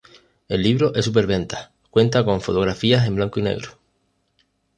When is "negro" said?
3.43-3.73